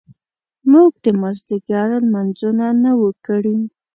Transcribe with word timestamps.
موږ 0.71 0.91
د 1.03 1.05
مازیګر 1.21 1.89
لمونځونه 2.03 2.65
نه 2.83 2.91
وو 2.99 3.09
کړي. 3.25 3.55